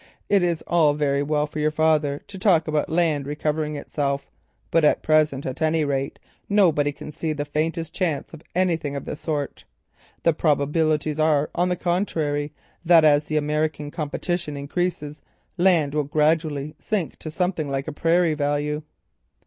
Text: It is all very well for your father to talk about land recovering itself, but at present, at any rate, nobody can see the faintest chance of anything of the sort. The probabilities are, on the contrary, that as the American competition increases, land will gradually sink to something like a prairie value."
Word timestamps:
It 0.29 0.41
is 0.41 0.63
all 0.63 0.95
very 0.95 1.21
well 1.21 1.45
for 1.45 1.59
your 1.59 1.69
father 1.69 2.23
to 2.25 2.39
talk 2.39 2.67
about 2.67 2.89
land 2.89 3.27
recovering 3.27 3.75
itself, 3.75 4.25
but 4.71 4.83
at 4.83 5.03
present, 5.03 5.45
at 5.45 5.61
any 5.61 5.85
rate, 5.85 6.17
nobody 6.49 6.91
can 6.91 7.11
see 7.11 7.33
the 7.33 7.45
faintest 7.45 7.93
chance 7.93 8.33
of 8.33 8.41
anything 8.55 8.95
of 8.95 9.05
the 9.05 9.15
sort. 9.15 9.63
The 10.23 10.33
probabilities 10.33 11.19
are, 11.19 11.51
on 11.53 11.69
the 11.69 11.75
contrary, 11.75 12.51
that 12.83 13.05
as 13.05 13.25
the 13.25 13.37
American 13.37 13.91
competition 13.91 14.57
increases, 14.57 15.21
land 15.55 15.93
will 15.93 16.05
gradually 16.05 16.73
sink 16.79 17.17
to 17.19 17.29
something 17.29 17.69
like 17.69 17.87
a 17.87 17.91
prairie 17.93 18.33
value." 18.33 18.81